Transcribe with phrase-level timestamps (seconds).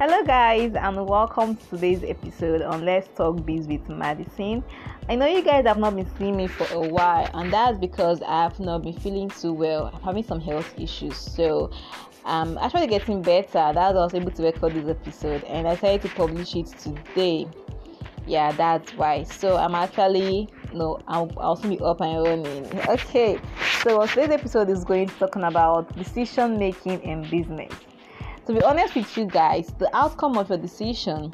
[0.00, 4.62] Hello, guys, and welcome to today's episode on Let's Talk Biz with Madison.
[5.08, 8.22] I know you guys have not been seeing me for a while, and that's because
[8.22, 9.90] I have not been feeling too well.
[9.92, 11.72] I'm having some health issues, so
[12.24, 13.48] um, I'm actually getting better.
[13.52, 16.68] That's why I was able to record this episode, and I decided to publish it
[16.78, 17.48] today.
[18.24, 19.24] Yeah, that's why.
[19.24, 22.80] So I'm actually no, I'll also be up and running.
[22.88, 23.40] Okay,
[23.82, 27.74] so today's episode is going to talking about decision making in business
[28.48, 31.30] to be honest with you guys, the outcome of your decision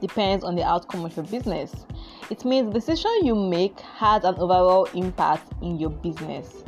[0.00, 1.86] depends on the outcome of your business.
[2.30, 6.64] It means the decision you make has an overall impact in your business.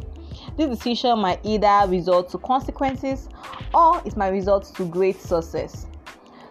[0.57, 3.29] This decision might either result to consequences
[3.75, 5.89] or it might result to great success.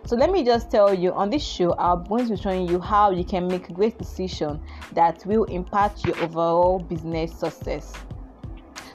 [0.06, 2.82] So let me just tell you on this show, I'm going to be showing you
[2.82, 4.60] how you can make great decision
[4.92, 7.94] that will impact your overall business success.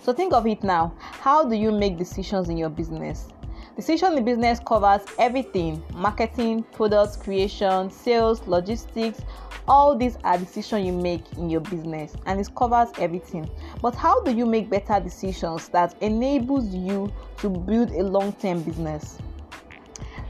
[0.02, 0.92] So think of it now.
[0.98, 3.28] How do you make decisions in your business?
[3.76, 9.20] Decision in business covers everything marketing, product creation, sales, logistics.
[9.68, 13.48] All these are decisions you make in your business and it covers everything.
[13.80, 19.18] But how do you make better decisions that enables you to build a long-term business?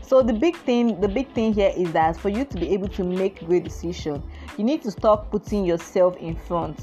[0.03, 2.89] So the big thing, the big thing here is that for you to be able
[2.89, 4.23] to make great decision,
[4.57, 6.81] you need to stop putting yourself in front.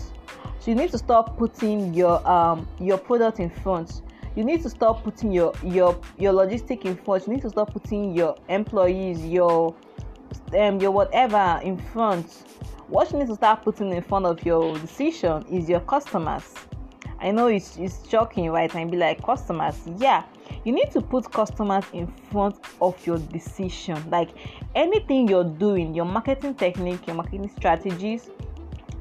[0.60, 4.02] So you need to stop putting your um your product in front
[4.36, 7.72] you need to stop putting your your your logistic in front you need to stop
[7.72, 9.76] putting your employees your
[10.58, 12.44] um your whatever in front.
[12.88, 16.54] What you need to start putting in front of your decision is your customers.
[17.20, 18.74] I know it's, it's shocking right?
[18.76, 20.24] And be like customers yeah.
[20.64, 23.98] You need to put customers in front of your decision.
[24.10, 24.30] Like
[24.76, 28.30] anything you're doing your marketing technique your marketing strategies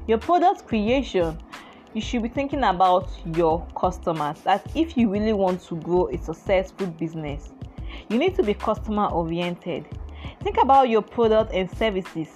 [0.07, 1.37] your product creation
[1.95, 6.17] you should be thinking about your customers that if you really want to grow a
[6.17, 7.49] successful business
[8.09, 9.85] you need to be customer oriented.
[10.41, 12.27] Think about your product and services.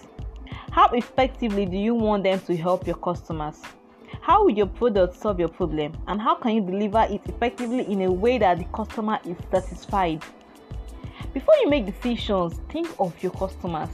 [0.72, 3.62] How effectively do you want them to help your customers?
[4.22, 5.94] How will your product solve your problem?
[6.08, 10.24] And how can you deliver it effectively in a way that the customer is satisfied?
[11.34, 13.90] Before you make decisions think of your customers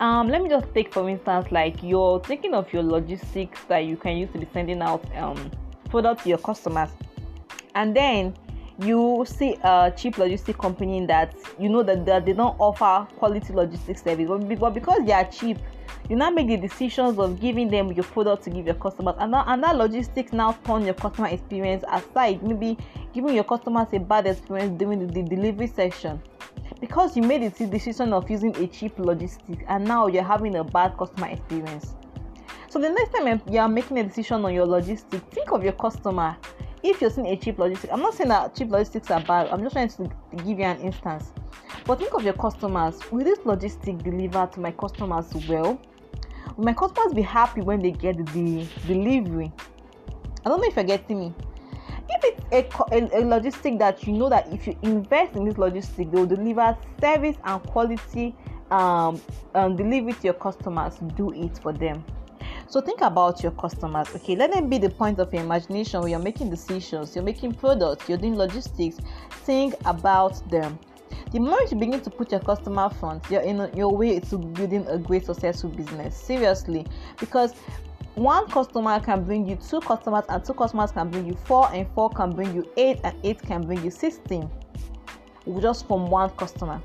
[0.00, 3.96] um, let me just take for instance like you're thinking of your logistics that you
[3.96, 5.50] can use to be sending out um,
[5.88, 6.90] product to your customers.
[7.74, 8.34] And then
[8.78, 13.52] you see a cheap logistic company that you know that, that they don't offer quality
[13.52, 14.28] logistics service.
[14.58, 15.58] But because they are cheap
[16.08, 19.16] you now make the decisions of giving them your product to give your customers.
[19.18, 22.78] And, that, and that logistics now turn your customer experience aside maybe
[23.12, 26.22] giving your customers a bad experience during the, the delivery section
[26.80, 30.64] because you made the decision of using a cheap logistic and now you're having a
[30.64, 31.94] bad customer experience.
[32.68, 36.36] So the next time you're making a decision on your logistic think of your customer.
[36.82, 39.62] If you're seeing a cheap logistic i'm not saying that cheap logistics are bad i'm
[39.62, 40.10] just trying to
[40.44, 41.32] give you an instance.
[41.84, 42.98] But think of your customers.
[43.10, 45.80] Will this logistic deliver to my customers well?
[46.56, 49.52] Will my customers be happy when they get the delivery?
[50.44, 51.34] I don't know if you're getting me
[52.08, 55.54] if it's a, a, a logistic that you know that if you invest in this
[55.54, 58.34] logistic they will deliver service and quality
[58.70, 59.20] um,
[59.54, 60.96] and deliver it to your customers.
[61.16, 62.04] Do it for them.
[62.68, 64.08] So think about your customers.
[64.14, 67.54] Okay let them be the point of your imagination when you're making decisions you're making
[67.54, 68.98] products you're doing logistics.
[69.44, 70.78] Think about them.
[71.32, 74.86] The moment you begin to put your customer front you're in your way to building
[74.88, 76.16] a great successful business.
[76.16, 76.86] Seriously.
[77.18, 77.54] Because
[78.16, 81.86] one customer can bring you two customers and two customers can bring you four and
[81.94, 84.50] four can bring you eight and eight can bring you 16
[85.60, 86.82] just from one customer.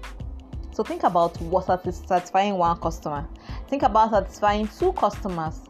[0.73, 3.25] So think about what satisfying one customer.
[3.69, 5.61] Think about satisfying two customers.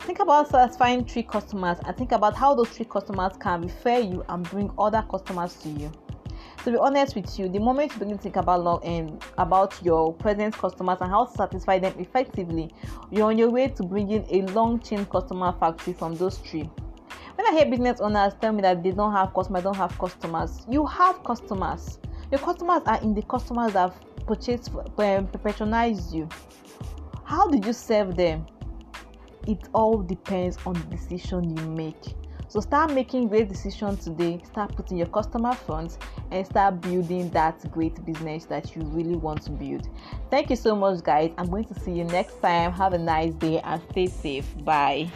[0.00, 4.24] Think about satisfying three customers and think about how those three customers can refer you
[4.30, 5.92] and bring other customers to you
[6.64, 9.80] to be honest with you, the moment you begin to think about long um, about
[9.82, 12.70] your present customers and how to satisfy them effectively,
[13.10, 16.68] you're on your way to bringing a long chain customer factory from those three.
[17.36, 20.66] When I hear business owners tell me that they don't have customers, don't have customers,
[20.68, 21.98] you have customers.
[22.30, 26.28] Your customers are in the customers that have purchased, um, patronized you.
[27.24, 28.46] How did you serve them?
[29.46, 32.14] It all depends on the decision you make.
[32.50, 34.42] So start making great decisions today.
[34.44, 35.98] Start putting your customer front
[36.32, 39.88] and start building that great business that you really want to build.
[40.32, 41.30] Thank you so much, guys.
[41.38, 42.72] I'm going to see you next time.
[42.72, 44.52] Have a nice day and stay safe.
[44.64, 45.08] Bye.